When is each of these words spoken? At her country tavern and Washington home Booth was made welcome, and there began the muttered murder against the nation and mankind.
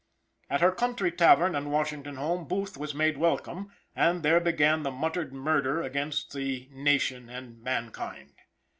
At 0.49 0.61
her 0.61 0.71
country 0.71 1.11
tavern 1.11 1.53
and 1.55 1.71
Washington 1.71 2.15
home 2.15 2.45
Booth 2.47 2.75
was 2.75 2.95
made 2.95 3.17
welcome, 3.19 3.71
and 3.95 4.23
there 4.23 4.39
began 4.39 4.81
the 4.81 4.89
muttered 4.89 5.31
murder 5.31 5.83
against 5.83 6.33
the 6.33 6.67
nation 6.71 7.29
and 7.29 7.61
mankind. 7.61 8.33